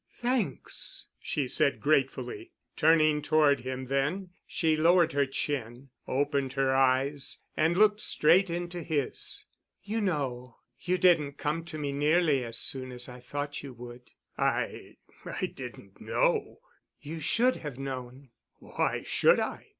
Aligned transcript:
"Thanks," 0.09 1.09
she 1.19 1.47
said 1.47 1.79
gratefully. 1.79 2.53
Turning 2.75 3.21
toward 3.21 3.59
him 3.59 3.85
then, 3.85 4.31
she 4.47 4.75
lowered 4.75 5.13
her 5.13 5.27
chin, 5.27 5.91
opened 6.07 6.53
her 6.53 6.75
eyes, 6.75 7.37
and 7.55 7.77
looked 7.77 8.01
straight 8.01 8.49
into 8.49 8.81
his. 8.81 9.45
"You 9.83 10.01
know, 10.01 10.57
you 10.79 10.97
didn't 10.97 11.33
come 11.33 11.63
to 11.65 11.77
me 11.77 11.91
nearly 11.93 12.43
as 12.43 12.57
soon 12.57 12.91
as 12.91 13.07
I 13.07 13.19
thought 13.19 13.61
you 13.61 13.73
would." 13.73 14.09
"I—I 14.39 15.45
didn't 15.45 16.01
know——" 16.01 16.61
"You 16.99 17.19
should 17.19 17.57
have 17.57 17.77
known." 17.77 18.29
"Why 18.57 19.03
should 19.03 19.39
I——?" 19.39 19.67